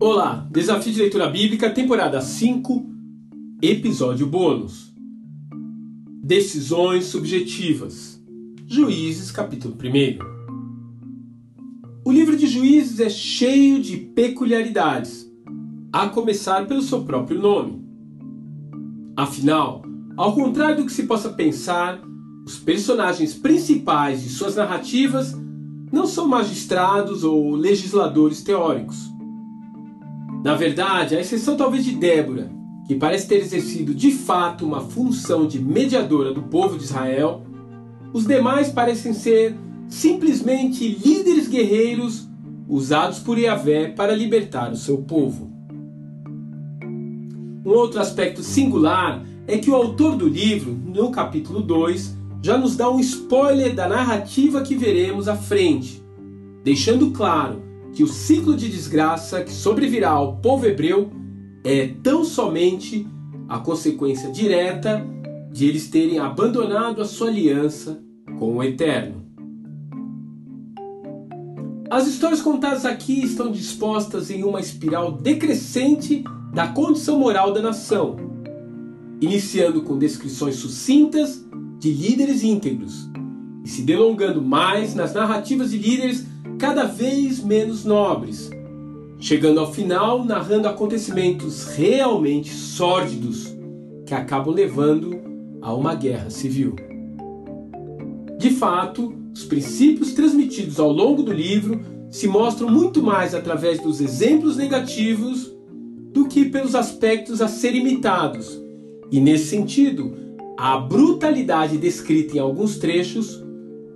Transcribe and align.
Olá, 0.00 0.46
Desafio 0.52 0.92
de 0.92 1.00
Leitura 1.00 1.28
Bíblica, 1.28 1.68
temporada 1.70 2.20
5, 2.20 2.86
episódio 3.60 4.28
bônus. 4.28 4.94
Decisões 6.22 7.06
subjetivas. 7.06 8.22
Juízes, 8.64 9.32
capítulo 9.32 9.74
1. 9.74 10.18
O 12.04 12.12
livro 12.12 12.36
de 12.36 12.46
Juízes 12.46 13.00
é 13.00 13.10
cheio 13.10 13.82
de 13.82 13.96
peculiaridades, 13.96 15.28
a 15.92 16.08
começar 16.08 16.68
pelo 16.68 16.82
seu 16.82 17.02
próprio 17.02 17.40
nome. 17.40 17.84
Afinal, 19.16 19.82
ao 20.16 20.32
contrário 20.36 20.76
do 20.76 20.86
que 20.86 20.92
se 20.92 21.02
possa 21.02 21.30
pensar, 21.30 22.00
os 22.46 22.56
personagens 22.56 23.34
principais 23.34 24.22
de 24.22 24.28
suas 24.28 24.54
narrativas 24.54 25.36
não 25.92 26.06
são 26.06 26.26
magistrados 26.28 27.24
ou 27.24 27.54
legisladores 27.54 28.42
teóricos 28.42 29.08
na 30.42 30.54
verdade, 30.54 31.16
a 31.16 31.20
exceção 31.20 31.56
talvez 31.56 31.84
de 31.84 31.92
Débora, 31.92 32.50
que 32.86 32.94
parece 32.94 33.26
ter 33.26 33.36
exercido 33.36 33.94
de 33.94 34.12
fato 34.12 34.64
uma 34.64 34.80
função 34.80 35.46
de 35.46 35.58
mediadora 35.58 36.32
do 36.32 36.42
povo 36.42 36.78
de 36.78 36.84
Israel, 36.84 37.42
os 38.12 38.24
demais 38.24 38.70
parecem 38.70 39.12
ser 39.12 39.56
simplesmente 39.88 40.88
líderes 41.04 41.48
guerreiros 41.48 42.28
usados 42.68 43.18
por 43.18 43.38
Yahvé 43.38 43.88
para 43.88 44.14
libertar 44.14 44.70
o 44.70 44.76
seu 44.76 44.98
povo. 44.98 45.50
Um 47.64 47.70
outro 47.70 48.00
aspecto 48.00 48.42
singular 48.42 49.22
é 49.46 49.58
que 49.58 49.70
o 49.70 49.74
autor 49.74 50.16
do 50.16 50.28
livro, 50.28 50.72
no 50.72 51.10
capítulo 51.10 51.60
2, 51.60 52.16
já 52.42 52.56
nos 52.56 52.76
dá 52.76 52.90
um 52.90 53.00
spoiler 53.00 53.74
da 53.74 53.88
narrativa 53.88 54.62
que 54.62 54.76
veremos 54.76 55.28
à 55.28 55.36
frente, 55.36 56.02
deixando 56.62 57.10
claro 57.10 57.62
que 57.92 58.02
o 58.02 58.08
ciclo 58.08 58.56
de 58.56 58.68
desgraça 58.68 59.42
que 59.42 59.52
sobrevirá 59.52 60.10
ao 60.10 60.36
povo 60.36 60.66
hebreu 60.66 61.10
é 61.64 61.88
tão 62.02 62.24
somente 62.24 63.06
a 63.48 63.58
consequência 63.58 64.30
direta 64.30 65.04
de 65.50 65.66
eles 65.66 65.88
terem 65.88 66.18
abandonado 66.18 67.00
a 67.02 67.04
sua 67.04 67.28
aliança 67.28 68.00
com 68.38 68.56
o 68.56 68.62
Eterno. 68.62 69.26
As 71.90 72.06
histórias 72.06 72.42
contadas 72.42 72.84
aqui 72.84 73.24
estão 73.24 73.50
dispostas 73.50 74.30
em 74.30 74.44
uma 74.44 74.60
espiral 74.60 75.12
decrescente 75.12 76.22
da 76.52 76.68
condição 76.68 77.18
moral 77.18 77.52
da 77.52 77.62
nação, 77.62 78.16
iniciando 79.20 79.82
com 79.82 79.98
descrições 79.98 80.56
sucintas 80.56 81.48
de 81.78 81.92
líderes 81.92 82.42
íntegros 82.42 83.08
e 83.64 83.68
se 83.68 83.82
delongando 83.82 84.42
mais 84.42 84.94
nas 84.94 85.14
narrativas 85.14 85.70
de 85.70 85.78
líderes 85.78 86.26
cada 86.58 86.84
vez 86.84 87.42
menos 87.42 87.84
nobres, 87.84 88.50
chegando 89.20 89.60
ao 89.60 89.72
final 89.72 90.24
narrando 90.24 90.66
acontecimentos 90.66 91.68
realmente 91.68 92.52
sórdidos 92.52 93.54
que 94.04 94.14
acabam 94.14 94.54
levando 94.54 95.20
a 95.62 95.72
uma 95.72 95.94
guerra 95.94 96.30
civil. 96.30 96.74
De 98.38 98.50
fato, 98.50 99.14
os 99.34 99.44
princípios 99.44 100.12
transmitidos 100.12 100.80
ao 100.80 100.90
longo 100.90 101.22
do 101.22 101.32
livro 101.32 101.80
se 102.10 102.26
mostram 102.26 102.70
muito 102.70 103.02
mais 103.02 103.34
através 103.34 103.80
dos 103.80 104.00
exemplos 104.00 104.56
negativos 104.56 105.52
do 106.12 106.26
que 106.26 106.46
pelos 106.46 106.74
aspectos 106.74 107.42
a 107.42 107.48
serem 107.48 107.82
imitados, 107.82 108.60
e 109.10 109.20
nesse 109.20 109.46
sentido, 109.46 110.27
a 110.58 110.76
brutalidade 110.76 111.78
descrita 111.78 112.36
em 112.36 112.40
alguns 112.40 112.78
trechos 112.78 113.40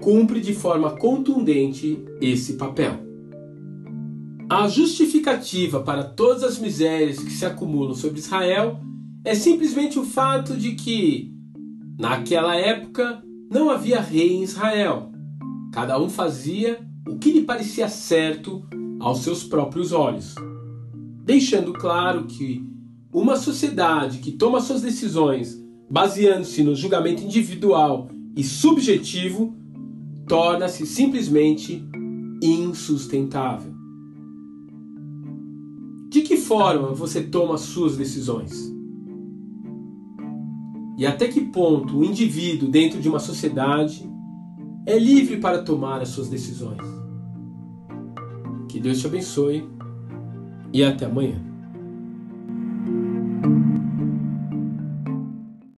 cumpre 0.00 0.40
de 0.40 0.54
forma 0.54 0.92
contundente 0.92 2.04
esse 2.20 2.52
papel. 2.52 3.00
A 4.48 4.68
justificativa 4.68 5.80
para 5.80 6.04
todas 6.04 6.44
as 6.44 6.60
misérias 6.60 7.18
que 7.18 7.32
se 7.32 7.44
acumulam 7.44 7.96
sobre 7.96 8.20
Israel 8.20 8.78
é 9.24 9.34
simplesmente 9.34 9.98
o 9.98 10.04
fato 10.04 10.56
de 10.56 10.76
que, 10.76 11.34
naquela 11.98 12.54
época, 12.54 13.20
não 13.50 13.68
havia 13.68 14.00
rei 14.00 14.32
em 14.32 14.44
Israel. 14.44 15.10
Cada 15.72 16.00
um 16.00 16.08
fazia 16.08 16.78
o 17.08 17.18
que 17.18 17.32
lhe 17.32 17.42
parecia 17.42 17.88
certo 17.88 18.64
aos 19.00 19.18
seus 19.18 19.42
próprios 19.42 19.90
olhos, 19.90 20.36
deixando 21.24 21.72
claro 21.72 22.24
que 22.26 22.64
uma 23.12 23.34
sociedade 23.34 24.18
que 24.18 24.30
toma 24.30 24.60
suas 24.60 24.80
decisões 24.80 25.60
baseando-se 25.92 26.62
no 26.62 26.74
julgamento 26.74 27.22
individual 27.22 28.08
e 28.34 28.42
subjetivo 28.42 29.54
torna-se 30.26 30.86
simplesmente 30.86 31.86
insustentável. 32.42 33.74
De 36.08 36.22
que 36.22 36.38
forma 36.38 36.94
você 36.94 37.22
toma 37.22 37.58
suas 37.58 37.94
decisões? 37.98 38.72
E 40.96 41.04
até 41.04 41.28
que 41.28 41.42
ponto 41.42 41.98
o 41.98 42.04
indivíduo 42.04 42.70
dentro 42.70 42.98
de 42.98 43.10
uma 43.10 43.18
sociedade 43.18 44.10
é 44.86 44.98
livre 44.98 45.40
para 45.40 45.62
tomar 45.62 46.00
as 46.00 46.08
suas 46.08 46.30
decisões? 46.30 46.80
Que 48.66 48.80
Deus 48.80 48.98
te 48.98 49.06
abençoe 49.06 49.68
e 50.72 50.82
até 50.82 51.04
amanhã. 51.04 51.51